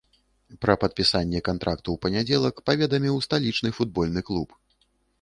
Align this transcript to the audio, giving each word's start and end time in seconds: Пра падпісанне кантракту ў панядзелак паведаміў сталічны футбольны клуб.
Пра 0.65 0.75
падпісанне 0.83 1.41
кантракту 1.51 1.87
ў 1.95 2.05
панядзелак 2.07 2.55
паведаміў 2.73 3.23
сталічны 3.29 3.69
футбольны 3.81 4.21
клуб. 4.33 4.61